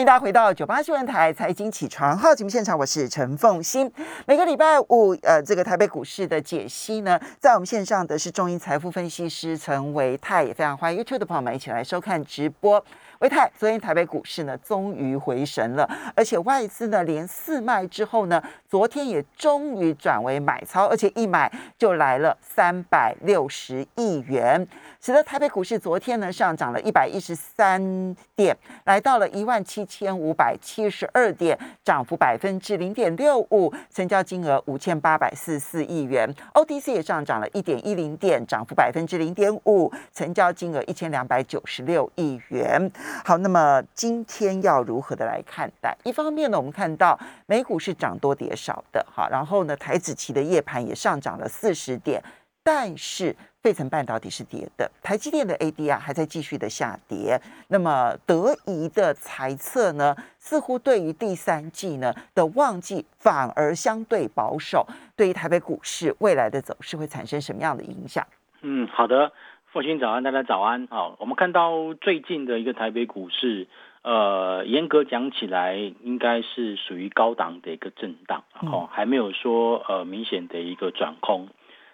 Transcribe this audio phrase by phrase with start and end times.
[0.00, 3.92] 欢迎大家回到九八新闻台财经起床号节目现场，我是陈凤欣。
[4.26, 12.82] 每个礼拜五，呃，这个台北股市的解析呢，在我们线上的是中银财富分析师陈维泰，也非常欢迎 YouTube 的朋友们一起来收看直播。
[13.20, 24.66] 维泰，昨天台北股市呢终于回神了，而且外资呢连四卖之后呢，昨天也终于转为买超，而且一买就来了三百六十亿元，
[25.02, 42.90] 使得台北股市昨天呢上涨了一百一十三点，来到了一万七千五百七十二点，涨幅百分之零点六五，成交金额五千八百四十四亿元，OTC 也上涨了一点一零点，涨幅百分之零点五，成交金额一千两百九十六亿元。
[43.24, 45.96] 好，那么今天要如何的来看待？
[46.04, 52.22] 一方面呢，我们看到美股是涨多跌少的，哈，然后呢，台子期的夜盘也上涨了四十点，
[52.62, 57.40] 但是费城半导体是跌的，台积电的 ADR 还在继续的下跌。
[57.68, 68.26] 那么德仪的猜测呢，似乎对于第三季呢的旺季反而相对保守，对于台北股市未来的走势会产生什么样的影响？
[68.62, 69.30] 嗯，好的。
[69.72, 70.88] 父亲早安，大家早安。
[70.88, 73.68] 好，我们看到最近的一个台北股市，
[74.02, 81.46] 呃，严格讲起来，应该是属于高档的一个震荡，哦，还没有说呃明显的一个转空。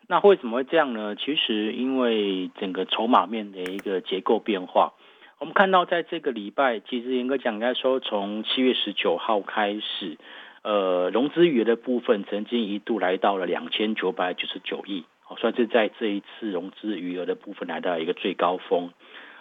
[0.06, 1.16] 那为什么会这样呢？
[1.16, 4.94] 其实因为整个筹码面的一个结构变化，
[5.38, 10.16] 我们看到在这个礼拜，其实严格讲，应该说从七月十九号开始，
[10.62, 15.04] 呃，融资余额的部分曾经一度来到了两千九百九十九亿。
[15.34, 18.90] 算是在这一次融资余额的部分来到一个最高峰，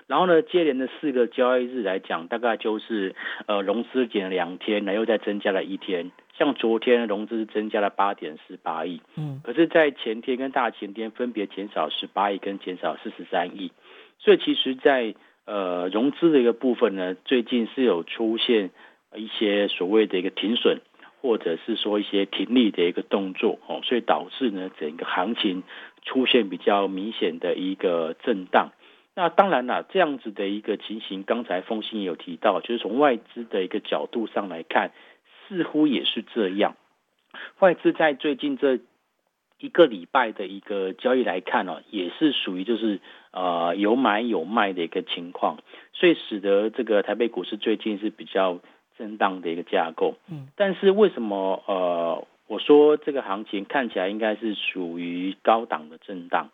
[0.07, 3.15] 然后呢，接连的四个交易日来讲，大概就是
[3.47, 6.11] 呃融资减了两天，然后又再增加了一天。
[6.37, 13.71] 像昨天融资增加了八点四八亿，嗯，可是，在前天跟大前天分别减少十八亿跟减少四十三亿，
[14.19, 18.71] 所以其实，在呃融资的一个部分呢，最近是有出现
[19.15, 20.81] 一些所谓的一个停损。
[21.25, 25.63] 或者是说一些停利的一个动作哦，所以导致呢整个行情
[26.03, 28.69] 出现比较明显的一个震荡。
[29.15, 34.91] 那当然啦，这样子的一个情形，刚才风信有提到，就是从外资的一个角度上来看，
[35.47, 36.75] 似乎也是这样。
[37.57, 38.77] 外资在最近这
[39.57, 42.99] 一个礼拜的一个交易来看呢，也是属于就是
[43.31, 45.57] 呃有买有卖的一个情况，
[45.91, 48.59] 所以使得这个台北股市最近是比较。
[48.97, 56.49] 震荡的一个架构，嗯，但是为什么呃，我说这个行情看起来应该是属于高档的震荡，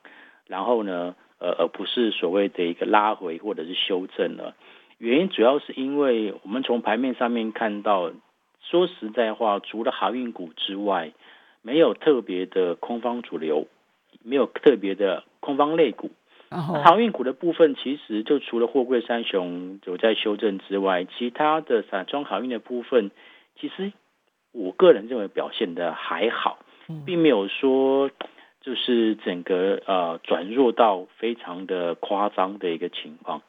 [0.47, 4.55] 然后呢，呃，而不是所谓的一个拉回或者是修正了。
[4.97, 8.11] 原因主要是因为我们从盘面上面看到，
[8.61, 11.11] 说实在话，除了航运股之外，
[11.63, 13.67] 没有特别的空方主流，
[14.23, 16.11] 没有特别的空方类股。
[16.51, 23.09] 航运股的部分，其实就除了货柜三雄有在修正之外，其他的散装航运的部分，
[23.57, 23.93] 其实
[24.51, 26.59] 我个人认为表现的还好，
[27.05, 28.11] 并没有说
[28.59, 33.41] 就是整个呃转弱到非常的夸张的一个情况。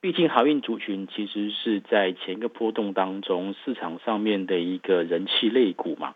[0.00, 6.14] 毕竟航运族群其实是在前一个波动当中市场上面的一个人气类股嘛。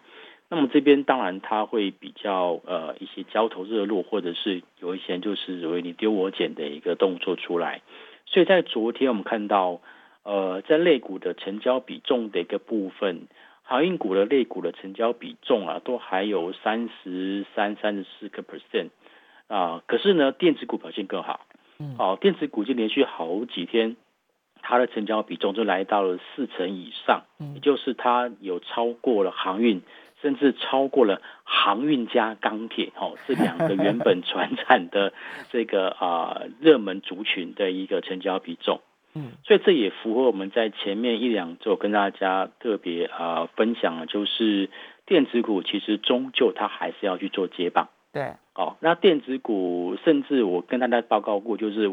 [0.54, 7.82] 那么这边当然它会比较呃一些交投热络，或者是有一些就是所谓你丢我捡的一个动作出来，
[8.26, 9.80] 所以在昨天我们看到
[10.22, 13.26] 呃在类股的成交比重的一个部分，
[13.62, 18.90] 航运股的类股的成交比重啊都还有三十三、三十四个 percent
[19.48, 21.46] 啊，可是呢电子股表现更好，
[21.78, 23.96] 嗯，哦电子股就连续好几天
[24.62, 29.82] 它的成交比重就来到了四成以上，嗯，也就是它有超过了航运。
[30.24, 35.12] 甚至超过了航运加钢铁，哦， 这两个原本传产的
[35.50, 38.80] 这个啊热门族群的一个成交比重，
[39.14, 44.70] 嗯，所以这也符合我们在前面一两周跟大家特别啊分享的，就是
[45.04, 51.90] 电子股其实终究它还是要去做接棒，对，哦，那电子股甚至我跟大家报告过，就是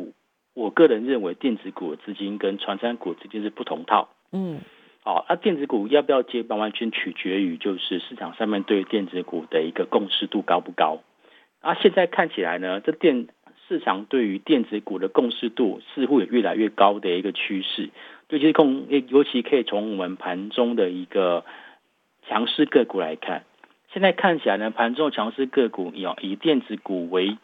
[0.53, 4.61] 我个人认为电子股资金跟传产股资金是不同套，嗯。
[5.03, 11.01] 好，那电子股要不要接棒，完全取决于就是市场上面对电子股的一个共识度高不高。
[11.61, 13.27] 啊，现在看起来呢，这电
[13.67, 17.89] 市场对于电子股的共识度似乎有越来越高的一个趋势。
[18.29, 21.45] 尤其是控，尤其可以从我们盘中的一个
[22.27, 23.43] 强势个股来看，
[23.91, 27.37] 现在看起来呢，盘中强势个股以以电子股为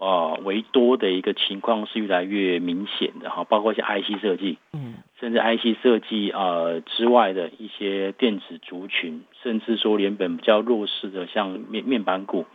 [0.00, 4.94] 呃为多的一个情况是越来越明显的哈，包括像 IC 设计，嗯。
[5.20, 12.46] 甚至 IC 设计啊之外的一些电子族群，甚至说连本比较弱势的像面面板股，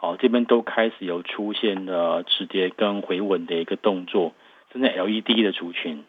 [0.00, 4.32] 哦这边都开始有出现了止跌跟回稳的一个动作。
[4.72, 6.02] 甚至 LED 的族群，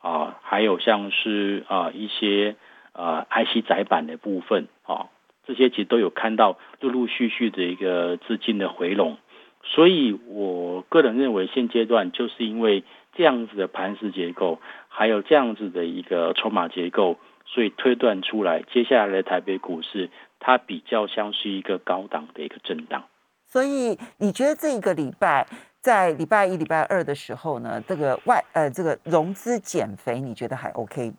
[0.00, 2.56] 啊，还有像是啊一些
[2.94, 5.06] 呃 IC 载板的部分啊，
[5.46, 9.18] 这些其实都有看到陆陆续续的一个资金的回笼，
[9.62, 12.84] 所以我个人认为现阶段就是因为
[13.14, 23.04] 这样子的盘势结构，还有这样子的一个筹码结构，所以推断出来接下来的台北股市它比较像是一个高档的一个震荡。
[23.44, 25.46] 所以你觉得这一个礼拜？
[25.80, 31.12] 在礼拜一、礼拜二的时候呢，这个外呃，这个融资减肥，你觉得还 OK？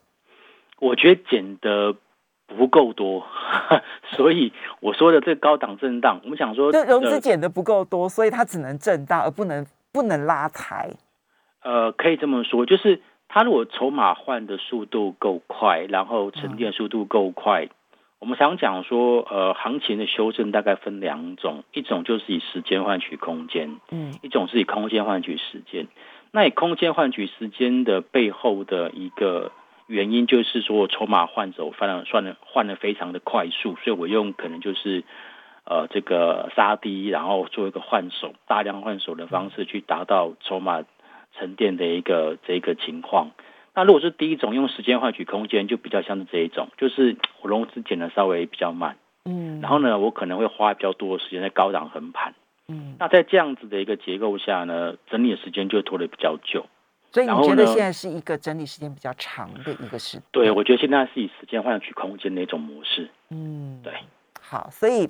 [0.79, 1.95] 我觉得减的
[2.57, 3.25] 不够多，
[4.15, 10.89] 所以我说的这高档震荡，我们想说，就融资减的不够多，所以它只能震荡，而不能不能拉抬。
[11.63, 17.67] 呃，可以这么说，就是它如果筹码换的速度够快，然后沉淀速度够快。
[18.19, 25.87] 我们常讲说，呃，行情的修正大概分两种，一种就是以时间换取空间，嗯，一种是以空间换取时间。
[26.31, 29.51] 那以空间换取时间的背后的一个
[29.89, 35.03] 原因，就是说筹码换走，换了算的换的非常的快速，所以我用可能就是
[35.65, 40.83] 呃这个杀低，然后做一个换手，大量换手的方式去达到筹码
[41.35, 43.31] 沉淀的一个这个情况。
[43.73, 52.35] 那如果是第一种用时间换取空间，就比较像是这一种，就是我融资减的稍微比较慢，嗯，然后呢，我可能会花比较多的时间在高档横盘，
[52.67, 56.67] 嗯，那在这样子的一个结构下呢，整理的时间就拖得比较久。
[57.11, 60.21] 所以你觉得现在是一个整理时间比较长的一个时？
[60.31, 63.09] 对，我觉得现在是以时间换取空间的一种模式。
[63.29, 63.93] 嗯，对。
[64.41, 65.07] 好，所以，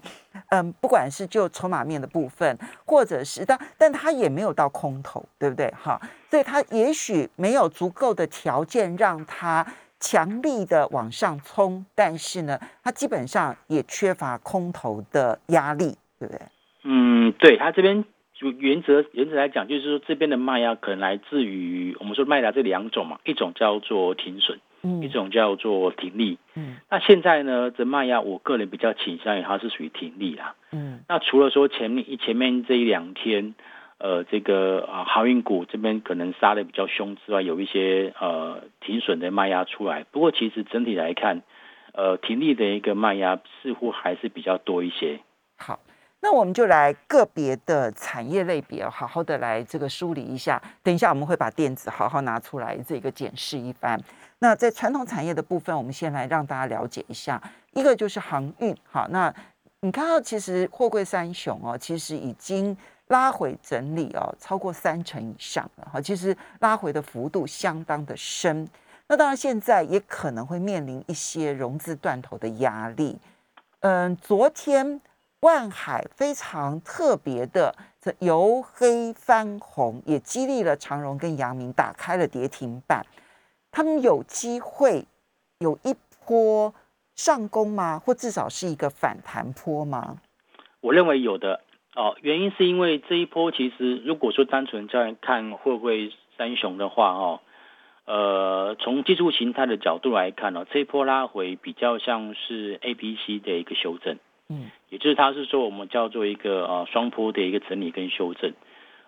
[0.50, 5.72] 嗯，不管是就筹码面的部分，或者是但，但它也没有到空头，对不对？
[5.81, 5.98] 哈，
[6.30, 9.66] 所以它也许没有足够的条件让它
[9.98, 16.42] 强力的往上冲，但是呢，它基本上也缺乏空头的压力，对不对？
[16.84, 18.04] 嗯，对，它这边
[18.39, 24.57] 就原则原则来讲，就是说这边的卖压可能来自于我们说卖压这两种嘛，一种叫做停损。
[24.81, 33.56] 嗯一种叫做停利，嗯，那现在呢，这卖压，我个人比较倾向于它是属于停利啦，嗯，那除了说前面一前面这一两天，
[33.97, 41.42] 呃，这个啊航运股这边可能杀的比较凶之外，有一些呃停损的卖压出来，不过其实整体来看，
[41.94, 45.19] 呃，停利的一个卖压似乎还是比较多一些。
[45.57, 45.81] 好。
[46.21, 50.62] 那我们就来个别的产业类别，好好的来这个梳理一下。
[50.83, 53.98] 等一下我们会把电子好好拿出来这个检视一番。
[54.39, 57.42] 那在传统产业的部分，我们先来让大家了解一下。
[57.71, 59.33] 一个就是航运，好，那
[59.80, 62.75] 你看到其实货柜三雄哦，其实已经
[63.07, 66.01] 拉回整理哦，超过三成以上了哈。
[66.01, 68.68] 其实拉回的幅度相当的深。
[69.07, 73.18] 那当然现在也可能会面临一些融资断头的压力。
[73.80, 75.00] 嗯，昨天。
[75.41, 83.06] 万海非常特别的，这由黑翻红，也激励了长荣跟阳明打开了跌停板。
[83.71, 85.06] 他们有机会
[85.59, 85.95] 有一
[86.25, 86.74] 波
[87.15, 87.97] 上攻吗？
[87.97, 90.18] 或至少是一个反弹波吗？
[90.81, 91.62] 我认为有的
[91.95, 92.18] 哦。
[92.21, 97.39] 原因是因为这一波其实，如果说单纯在看会不会三雄的话，哦，
[98.06, 104.18] 呃，从技术形态的角度来看呢，这一波拉回比较像是 A、B、C 的一个修正。
[104.51, 108.54] 嗯，也就是它是说我们叫做一个呃双坡的一个整理跟修正，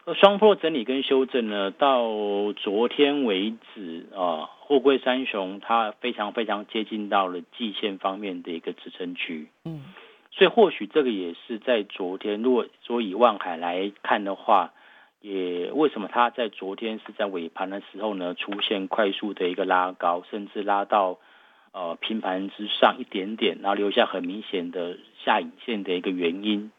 [0.06, 2.08] 而双坡整理跟修正呢，到
[2.54, 9.82] 昨天为止啊，货柜三雄它非常非常接近到了季线方面的一个支撑区，嗯，
[10.30, 14.74] 所以或许这个也是在昨天，如果说以万海来看的话，
[15.22, 21.18] 也为什么它在昨天是在尾盘的时候呢，出现快速的一个拉高，甚至拉到。
[21.74, 26.70] 呃，平盘之上一点点，然后留下很明显的下影线的一个原因。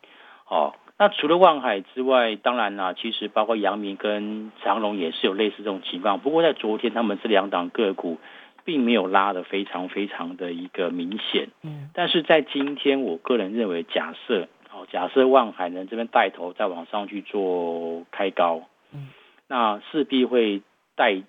[0.47, 6.21] 哦，那除了望海之外，当然啦，其实包括阳明跟长隆也是有类似这种情况。
[6.21, 8.19] 不过在昨天，他们这两档个股
[8.67, 11.49] 并没有拉的非常非常的一个明显。
[11.63, 19.09] 嗯，但是在今天，我个人认为，假设哦，假设望海能这边带头再往上去做开高，嗯，
[19.49, 20.61] 那势必会
[20.97, 21.23] 带。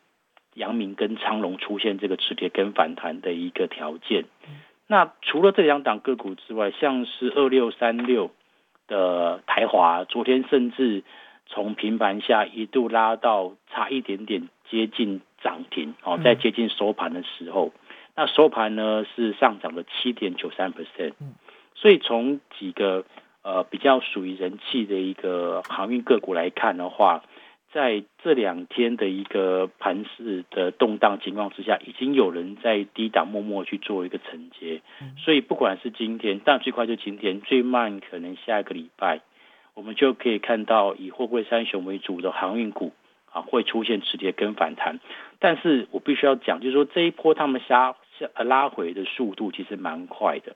[0.53, 4.25] 阳明跟昌隆出现这个止跌跟反弹的一个条件。
[4.87, 8.31] 那除了这两档个股之外，像是二六三六
[8.87, 11.03] 的台华，昨天甚至
[11.47, 17.71] 从平盘下一度拉到差一点点接近涨停哦，在接近收盘的时候，
[18.15, 21.13] 那收盘呢是上涨了七点九三 percent。
[21.75, 23.05] 所以从几个
[23.41, 27.23] 呃比较属于人气的一个航运个股来看的话，
[27.73, 34.83] 在这两天的一个盘势的动荡情况之下，已经有人在低档默默去做一个承接，
[35.17, 39.21] 所以不管是今天，但最快就今天，最慢可能下一个礼拜，
[39.73, 42.93] 我们就可以看到以货柜三雄为主的航运股
[43.31, 44.99] 啊会出现止跌跟反弹，
[45.39, 50.55] 但是我必须要讲，就是说这一波他们下下拉回的速度其实蛮快的，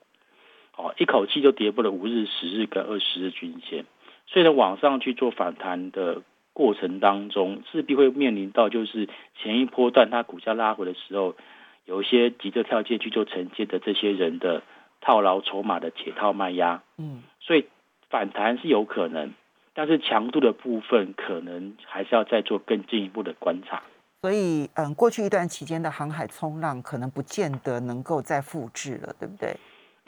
[0.76, 3.86] 哦，一口气就跌破了五日、十日跟二十日均线，
[4.26, 6.22] 所以呢往上去做反弹的
[6.58, 9.08] 过程当中，势必会面临到就是
[9.40, 11.36] 前一波段它股价拉回的时候，
[11.84, 14.64] 有一些急着跳进去做承接的这些人的
[15.00, 17.66] 套牢筹码的解套卖压，嗯，所以
[18.10, 19.32] 反弹是有可能。
[19.72, 23.80] 但是强度的部分，可能还是要再做更进一步的观察。
[24.22, 29.56] 所以，嗯，过去一段期间的航海冲浪，可能不见得能够再复制了，对不对？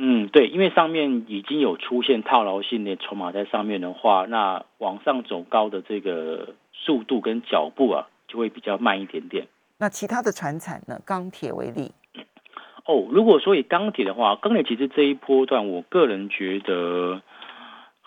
[0.02, 9.47] 嗯，对，因为上面已经有出现套牢性的筹码在上面的话，那往上走高的这个速度跟脚步啊，就会比较慢一点点。
[9.78, 10.99] 那其他的船产呢？
[11.04, 11.92] 钢铁为例。
[12.87, 17.21] 哦，如果说以钢铁的话，钢铁其实这一波段，我个人觉得。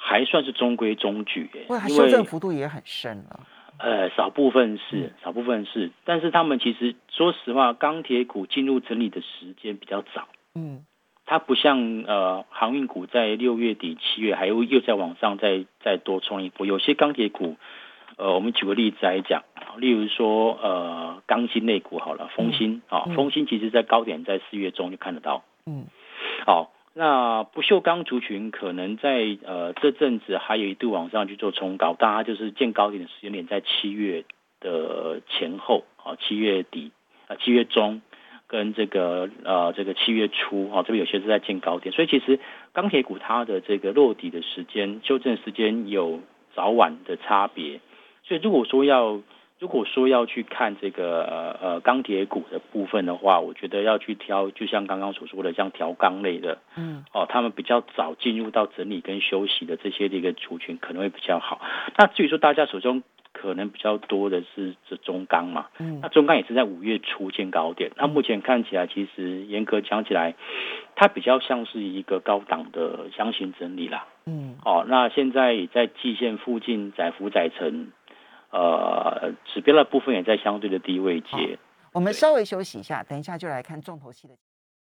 [0.05, 3.39] 还算是中规中矩，因为修正幅度也很深了。
[3.77, 10.27] 呃，少部分是，少部分是，但是他们其实说实话，钢铁股进入整理的时间比较早。
[10.55, 10.83] 嗯，
[11.25, 16.65] 它不像呃航运股在六月底七月还又又在往上再再多冲一波。
[16.65, 17.57] 有些钢铁股，
[18.17, 19.43] 呃，我们举个例子来讲，
[19.77, 25.43] 例如说呃钢筋类股好了，丰鑫啊，丰鑫其实在高点在四月中就看得到。
[25.65, 25.85] 嗯，
[26.45, 26.71] 好。
[26.95, 34.25] 那不锈钢族群可能在呃这阵子还有一度往上去做冲高，大家就是见高点的时间点在七月
[34.59, 36.91] 的前后啊，七月底
[37.27, 38.03] 啊，七月中
[38.53, 42.39] 跟这个呃这个七月初啊，这边有些是在见高点，所以其实
[42.71, 46.19] 钢铁股它的这个落底的时间、修正时间有
[46.53, 47.79] 早晚的差别，
[48.23, 49.19] 所以如果说要。
[49.59, 61.61] 如果说要去看这个呃呃钢铁股的部分的话，我觉得要去挑，就像刚刚所说的，像调钢类的，嗯，哦，他们比较早进入到整理跟休息的这些的一个族群，可能会比较好。
[61.97, 63.03] 那至于说大家手中
[63.43, 70.33] 可能比较多的是这中钢嘛，嗯，那中钢也是在五月初见高点，那目前看起来其实严格讲起来，
[70.95, 77.91] 它比较像是一个高档的箱型整理啦，嗯，哦，那现在也在季线附近窄幅窄成。
[78.55, 81.57] 呃，指标的部分也在相对的低位阶。
[81.91, 84.35] 我们稍微休息一下，等一下就来看重头戏的。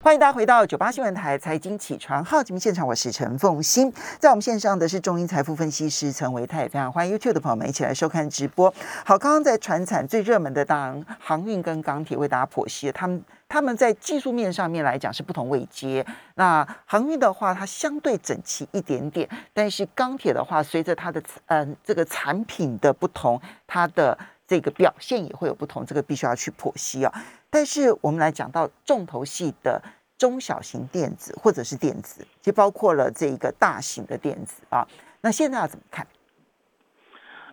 [0.05, 8.71] 欢迎大家回到九八新闻台财经起床号节目现场，我是陈凤欣，在我们线上的是中英财富分析师陈维泰，非常欢迎 YouTube 的朋友们一起来收看直播。
[9.03, 16.05] 好，刚刚在船产最热门的当然航运跟钢铁为大家剖析，他们他们在技术面上面来讲是不同位阶。
[16.35, 27.25] 那航运的话，它相对整齐一点点，但是钢铁的话，随着它的嗯这个产品的不同，它的这个表现也会有不同，这个必须要去剖析啊。
[27.55, 29.81] 但是我们来讲到重头戏的
[30.19, 34.89] 中小型电子或者是电子，就包括了这一个大型的电子啊。
[35.21, 36.05] 那现在要怎么看？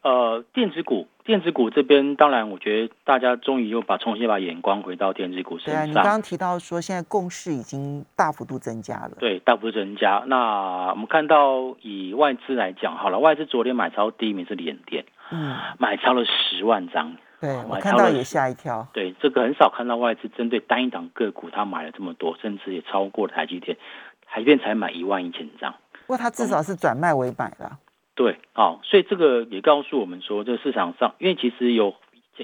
[0.02, 5.88] 呃，电子股，电子股这边当然，我觉得大家终于又把重新把眼光回到电子股身上。
[5.88, 9.12] 你刚刚提到说，现在共识已经大幅度增加了。
[9.20, 10.24] 对，大幅度增加。
[10.26, 17.16] 那我们看到以外资来讲，好了，外资昨天买超第一名是联电，嗯，买超了十万张。
[17.42, 18.88] 对，我看到也吓一跳。
[18.94, 23.76] 对，这个很少看到外资针对单一档个股，他买了这么多，甚至也超过了台积电。
[24.28, 25.74] 台积电才买一万一千张，
[26.06, 27.72] 不过他至少是转卖为买的。
[28.14, 31.96] 对，哦，所以这个也告诉我们说，这市场上，因为其实有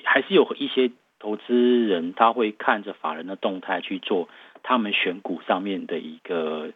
[0.03, 1.53] 还是有一些投资
[1.85, 4.27] 人，他会看着法人的动态去做
[4.63, 6.71] 他们选股上面的一个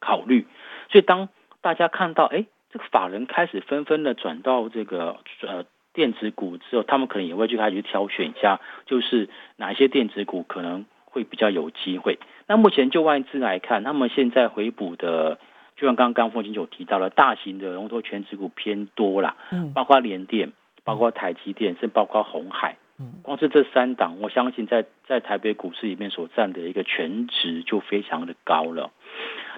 [0.00, 0.46] 考虑。
[0.90, 1.28] 所以当
[1.60, 5.66] 大家看到，哎，这个法人开始纷纷的转到这个呃。
[5.98, 12.20] 电子股之后，他们可能也会去开始去挑选一下，就是哪一些电子股可能会比较有机会。
[12.46, 15.40] 那目前就外资来看，他们现在回补的，
[15.74, 20.52] 就像刚刚凤金有提到了，大型的龙头全指股偏多啦，嗯，包括联电，
[20.84, 28.92] 包括台积电，甚至包括红海，嗯，光是这三档，我相信在在台北股市里面所占的一个全值就非常的高了。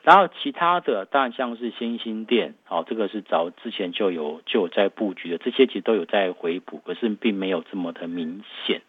[0.03, 8.81] 然后其他的当然像是新兴店，哦，这个是早之前就有就有在布局的，这些其实都有在回补，可是并没有这么的明显。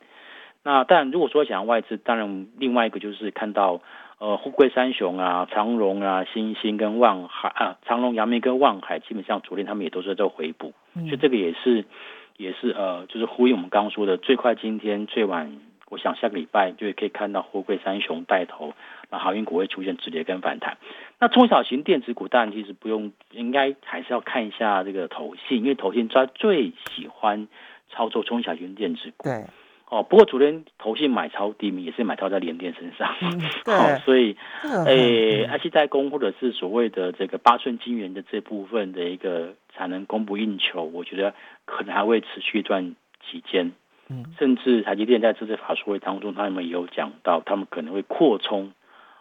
[0.63, 3.81] 那但如果说想要外资，当然另外一个就是看到
[4.19, 11.85] 呃富贵三雄啊、长荣啊、新兴跟万海啊、长荣、阳明跟万海，基本上昨天他们也都是在回补，所以这个也是
[12.37, 15.70] 也是呃就是呼应我们刚刚说的，最快今天最晚。
[15.91, 18.73] 我想下个礼拜就可以看到货柜三雄带头，
[19.09, 20.77] 那航运股会出现止跌跟反弹。
[21.19, 27.49] 那中小型电子股当然其实不用，应该还是要看一下这个投信，因为投信他最喜欢
[27.89, 29.27] 操作中小型电子股。
[29.27, 29.43] 对。
[29.89, 33.13] 哦，不过昨天投信买超低迷也是买超在联电身上。
[33.65, 33.99] 对。
[34.05, 34.37] 所以，
[34.87, 41.33] 诶，IC 代工或者是所谓的这个八寸晶圆的这部分的一个产能供不应求，我觉得
[41.65, 42.95] 可能还会持续一段
[43.29, 43.73] 期间。
[44.11, 48.73] 嗯，甚至台积电在这次法说会当中，他们也有讲到，他们可能会扩充，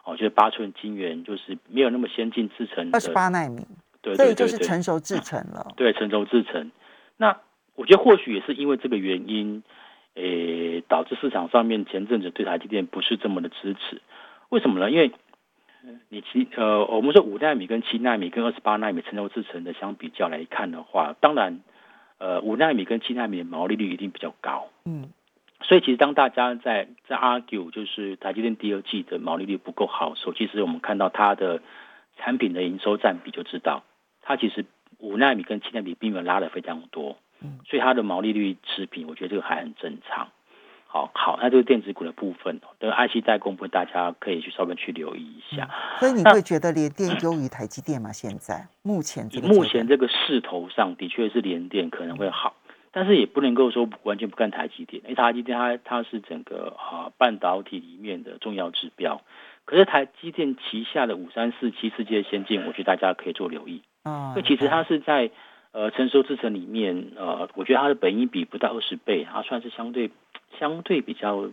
[0.05, 3.65] 哦，就是八寸晶圆，就是没有那么先进制程，二十八纳米，
[4.03, 5.73] 对，所以就是成熟制程了。
[5.77, 6.71] 对，成熟制程。
[7.17, 7.39] 那
[7.77, 9.63] 我觉得或许也是因为这个原因，
[10.15, 14.03] 诶，导致市场上面前阵子对台积电不是这么的支持。
[14.49, 14.91] 为什么呢？
[14.91, 15.13] 因为
[16.11, 21.61] 你七呃，我们说五纳米跟七纳米跟二十八纳米成熟制程的相比较来看的话，当然，
[22.21, 24.69] 呃，五纳米跟七纳米的毛利率一定比较高。
[24.85, 25.09] 嗯，
[25.63, 31.63] 所以其实当大家在在 argue 就是台积电第二季的毛利率不够好时候，其实我们看到它的
[32.19, 33.85] 产品的营收占比就知道，
[34.21, 34.67] 它其实
[34.99, 37.17] 五纳米跟七纳米并没有拉的非常多。
[37.41, 40.29] 嗯，所以它的毛利率持平，我觉得这个还很正常。
[40.93, 45.71] 好好，那这个电子股的部分，等 IC 代工部大家可以去稍微去留意一下。
[46.01, 48.11] 所以你会觉得联电优于台积电吗？
[48.11, 52.57] 现在目前这个目前这个势头上的确是联电可能会好，
[52.91, 59.23] 但是也不能够说完全不看台积电，因为台积电它它是整个啊半导体里面的重要指标。
[59.65, 63.83] 可是台积电旗下的五三四七世界先进，我觉得大家可以做留意。
[64.03, 65.31] 啊，那其实它是在
[65.71, 70.11] 呃成熟制程里面，呃，我觉得它的本益比不到二十倍，它算是相对。
[70.61, 71.51] 相对比较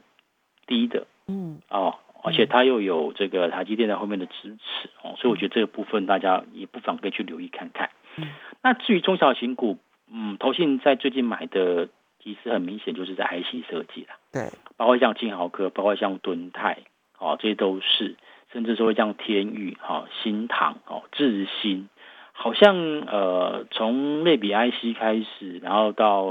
[0.67, 7.89] 低的，嗯，哦，而且它又有这个台积电在后面的支持，哦，所以我觉得这个部分大家也不妨可以去留意看看。
[8.17, 8.27] 嗯，
[8.61, 9.77] 那至于中小型股，
[10.11, 11.87] 嗯，投信在最近买的
[12.21, 16.79] 其实很明显就是在 IC 设计啦，对，包括像金豪科，包括像敦泰，
[17.17, 18.17] 哦，这些都是，
[18.51, 21.87] 甚至说像天宇，哈，新唐，哦，智新。
[22.39, 22.77] 好像
[23.07, 26.21] 呃，从类比 IC 开始，然后到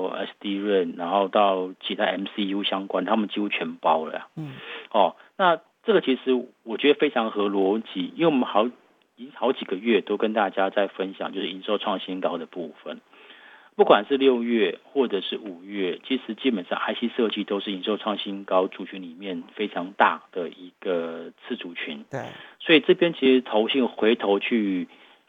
[0.40, 4.28] SD 润，然后到其他 MCU 相关，他们几乎全包了。
[4.36, 4.52] 嗯，
[4.92, 13.00] 哦，那这个其实我觉得非常合逻辑，因为我们好已经好几个月都跟大家在分享，就是营收创新高的部分，
[13.74, 22.04] 不管是六月或者是五月，其实基本上 IC 设计都是营收创新高族群里面非常大的一个次族群。
[22.12, 22.20] 对，
[22.60, 24.86] 所以这边其实投信回头去。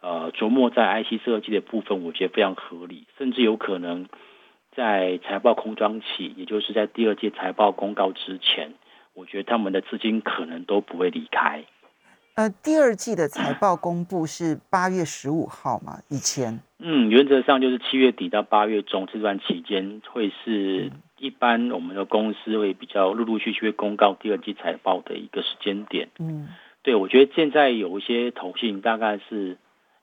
[0.07, 4.07] 呃，琢磨在 IC 设计的部分，我觉得非常合理，甚至有可能
[4.73, 8.71] 在财报空窗期，也就是在第二季财报公告之前，
[9.13, 11.65] 我觉得他们的资金可能都不会离开。
[12.35, 15.99] 呃，第二季的财报公布是八月十五号嘛？
[16.07, 26.07] 以前，嗯，原则上就是七月底到八月中这段期间，会是一般我们的公司会比较陆陆续续公告第二季财报的一个时间点。
[26.17, 26.47] 嗯，
[26.81, 29.57] 对，我觉得现在有一些投信大概是。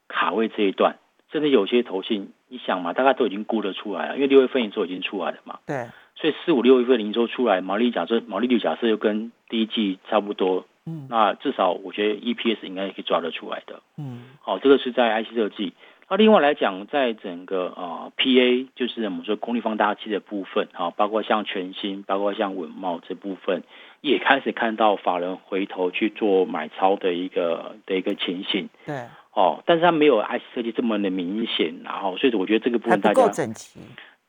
[0.08, 0.96] 卡位这一段，
[1.32, 5.58] 甚至有些投信，你想嘛，大概都已经估得出来了，因为六月份营收已经出来了嘛。
[5.66, 5.86] 对。
[6.16, 13.82] 所以四五六月份营收出来，毛利假设毛利率假设又跟第一季差不多，嗯，那至少我觉得 EPS 应该可以抓得出来的。
[13.98, 14.26] 嗯。
[14.40, 15.72] 好，这个是在 IC 设计。
[16.08, 23.64] 那另外来讲，在整个啊 PA，就是我们说功率放大器的部分，啊，包括像全新，包括像稳茂这部分，
[24.02, 28.68] 也开始看到法人回头去做买超的一个的一个情形。
[28.86, 29.06] 对。
[29.34, 33.80] 哦，但是它没有 IC 设计这么的明显，然后所以我觉得这个部分大家不够整齐，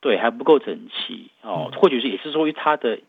[0.02, 3.00] 对，还不够整齐哦，或许是也是说它的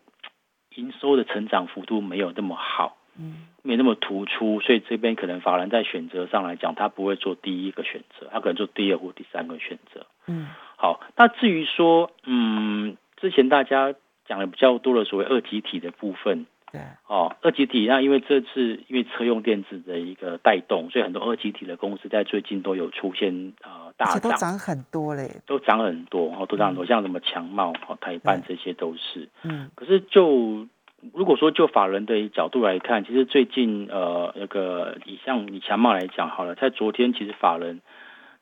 [0.75, 13.95] 营收的成长幅度没有那么好，嗯，没那么突出，所以这边可能法人在选择上来讲，他不会做第一个选择，他可能做第二或第三个选择，嗯，好，那至于说，嗯，之前大家
[14.27, 16.45] 讲的比较多的所谓二级体的部分。
[16.77, 16.83] 对。
[17.07, 29.29] 哦，二级体那因为这次因为车用电子的一个带动，所以很多二级体的公司在最近都有出现呃大涨，都涨很多嘞，都涨很多哦，都涨很多，像什么强茂、哦台办这些都是。
[29.43, 30.67] 嗯，可是就
[31.13, 37.81] 如果说就法人的角度来看，其实最近呃那个以像以强茂来讲好了，在昨天其实法人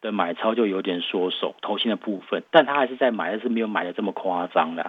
[0.00, 4.82] 的买超就有点缩手，投新的部分，但他还是在买，但是没有买的这么夸张的，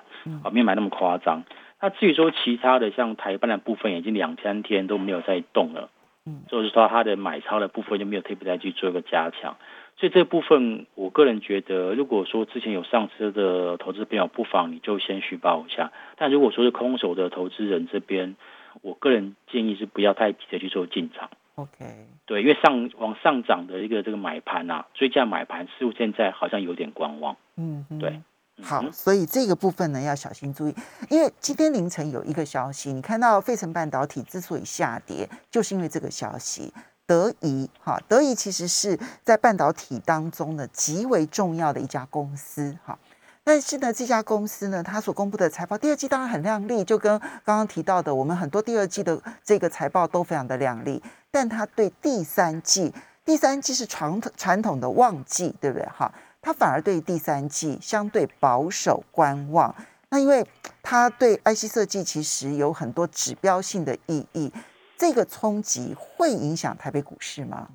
[0.43, 1.43] 啊没有买那么夸张。
[1.81, 5.89] 那至于说其他的像台办的部分，已经两三天都没有在动了，
[6.25, 9.57] 嗯，就是说它的买超的部分就没有特别再去做一个加强，
[9.97, 15.91] 所以这部分我个人觉得，如果说之前有上车的投资朋友，不妨你就先续报一下。
[16.17, 18.35] 但如果说是空手的投资人这边，
[18.81, 21.29] 我个人建议是不要太急着去做进场。
[21.55, 21.85] OK，
[22.25, 27.37] 对，因为上往上涨的一个这个买盘啊，追加买盘似乎现在好像有点观望。
[27.57, 28.19] 嗯，对。
[28.63, 30.75] 好，所以这个部分呢要小心注意，
[31.09, 36.73] 因为今天凌晨有一个消息，你看到费城半导体之所以下跌，就是因为这个消息。
[37.07, 42.97] 德仪哈，德仪其实是在半导体当中呢极为重要的一家公司哈，
[43.43, 52.91] 但是呢这家公司呢，它所公布的财报第二季当然很亮丽，就跟刚刚提到的，我们很多第二季的这个财报都非常的亮丽，但它对第三季，
[53.23, 56.11] 第三季是传统传统的旺季，对不对哈？
[56.45, 59.73] 它反而对第三季相对保守观望，
[60.11, 60.45] 那因为
[60.83, 64.51] 它对 IC 设计其实有很多指标性的意义，
[64.95, 67.69] 这个冲击会影响台北股市吗？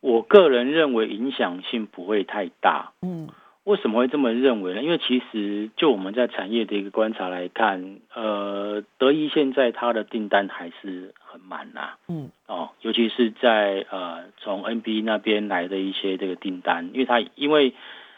[0.00, 2.92] 我个人认为影响性不会太大。
[3.00, 3.30] 嗯
[3.64, 4.82] 为什么会这么认为呢？
[4.82, 12.30] 因为其实就我们在产业的一个观察来看，呃，德意现在它的订单还是很满呐、嗯。
[12.46, 17.74] 哦，尤其是在呃从 NB 那边来的一些这个订单，因为它因为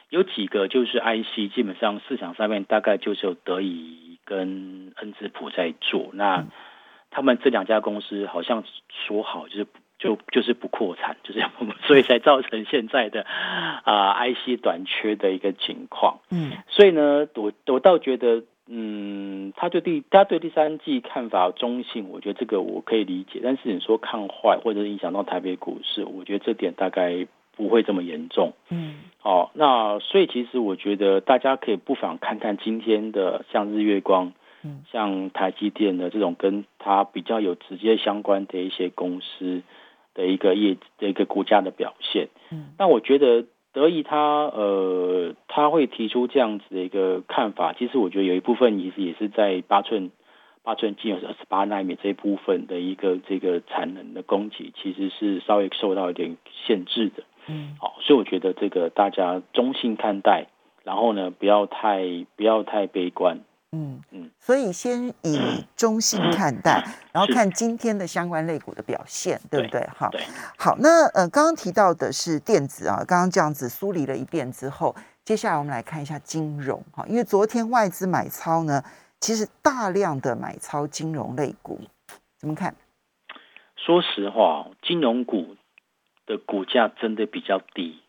[0.08, 6.48] 有几个就是 IC，基本上市场上面大概就是有德仪跟恩智浦在做，那嗯。
[7.12, 9.66] 他们这两家公司好像说好就是
[9.98, 11.44] 就就是不扩产，就是
[11.82, 13.26] 所以才造成现在的
[13.82, 16.20] 啊、IC 短缺的一个情况。
[16.30, 16.52] 嗯。
[16.68, 23.40] 所以呢，我我倒觉得，嗯，他对第他对第三季看法中性，我觉得这个我可以理解。
[23.42, 28.52] 但是你说看坏或者是影响到台北股市，我觉得这点大概不会这么严重。
[28.68, 39.62] 嗯哦，那所以其实我觉得大家可以不妨看看今天的像日月光，嗯像台积电的这种跟它比较有直接相关的一些公司
[40.14, 42.28] 的一个业的一个股价的表现。
[42.52, 50.10] 嗯那我觉得德意他呃他会提出这样子的一个看法，其实我觉得有一部分其实也是在八寸
[50.62, 57.22] 八寸金有二十八纳米这一部分的一个这个产能的供给，其实是稍微受到一点限制的。
[57.46, 60.46] 嗯好，所以我觉得这个大家中性看待，
[60.84, 63.40] 然后呢不要太不要太悲观。
[63.72, 69.80] 嗯嗯所以先以中性看待，然后看今天的相关类股的表现，对不对？
[69.96, 70.20] 哈，对，
[70.58, 78.82] 好，那呃，刚刚提到的是电子啊，刚刚这样子梳理了一遍之后，接下来我们来看一下金融哈，因为昨天外资买超呢，
[79.20, 81.80] 其实大量的买超金融类股，
[82.38, 82.74] 怎么看？
[83.76, 85.56] 说实话，金融股
[86.26, 88.02] 的股价真的比较低。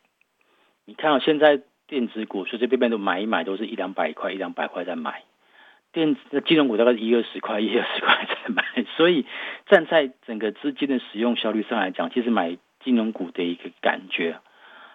[0.85, 5.23] 你看到、现在电子股随随便便都买一买，都是一两百块、一两百块在买。
[5.93, 8.63] 电子的金融股大概一二十块、一二十块在买，
[8.95, 9.25] 所以
[9.67, 14.37] 站在整个资金的使用效率上来讲，其实买金融股的一个感觉，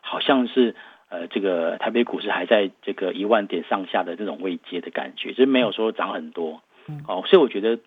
[0.00, 0.74] 好像是
[1.09, 6.62] 呃这个台北股市还在这个一万点上下的这种位阶的感觉，就是没有说涨很多。
[6.88, 7.78] 嗯哦，所以我觉得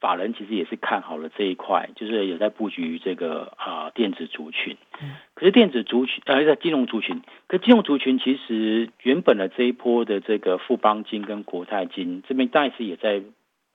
[0.00, 4.76] 法人其实也是看好了这一块，就是有在布局这个啊、电子族群。
[5.00, 13.22] 嗯可是电子族群呃在金融族群，可金融族群其实原本的这一波的这个富邦金跟国泰金这边，当然是也在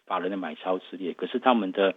[0.07, 1.93] 法人的买超之列，可是他们的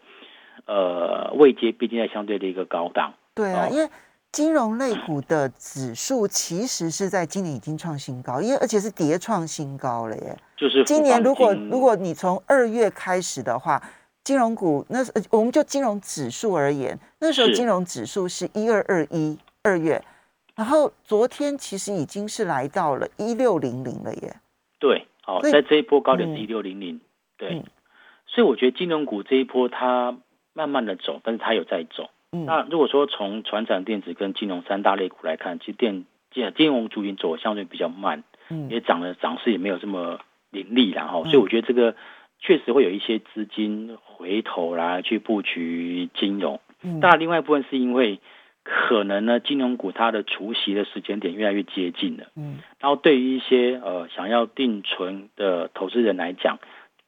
[0.67, 3.15] 呃位阶毕竟在相对的一个高档。
[3.35, 3.89] 对啊，哦因为
[4.31, 10.37] 金融类股的指数其实是在今年已经创新高，因为而且是跌创新高了耶。
[10.57, 13.83] 就是今年如果如果你从二月开始的话，
[14.25, 20.03] 金融股那呃我们就金融指数而言，那时候金融指数是一二二一二月，
[20.57, 24.35] 然后昨天其实已经是来到了一六零零了耶。
[24.81, 27.01] 对，好、在这一波高点是嗯一六零零，
[27.37, 27.65] 对，嗯。
[28.27, 30.17] 所以我觉得金融股这一波它
[30.55, 32.09] 慢慢的走，但是它有在走。
[32.33, 32.47] 嗯。
[32.47, 38.71] 那如果说从传产电子跟金融三大类股来看，其实电金金融族群走的相对比较慢，嗯。
[38.71, 41.31] 也涨了涨势也没有这么凌厉然后，嗯。
[41.31, 41.95] 所以我觉得这个
[42.41, 46.61] 确实会有一些资金回头来去布局金融。
[46.83, 48.21] 嗯当然，另外一部分是因为
[48.63, 52.29] 可能呢，金融股它的除息的时间点越来越接近了。
[52.37, 56.59] 嗯然后对于一些呃想要定存的投资人来讲，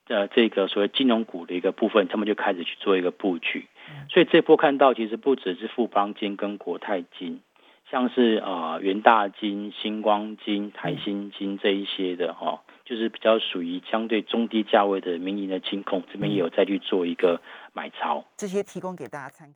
[0.08, 3.64] 呃，这个所谓金融股的一个部分，他们就开始去做一个布局。
[4.10, 7.40] 所以这波看到，其实不只是富邦金跟国泰金，
[7.90, 18.24] 像是呃元大金、星光金、台新金这一些的哈、哦，就是比较属于相对中低价位的民营的金控，这边也有再去做一个买超。
[18.36, 19.44] 这些提供给大家参考。